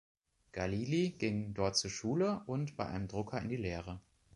[0.51, 3.99] Galili ging dort zur Schule und bei einem Drucker in die Lehre.